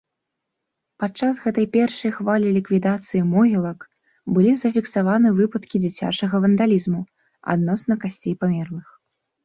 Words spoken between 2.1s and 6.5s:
хвалі ліквідацыі могілак былі зафіксаваны выпадкі дзіцячага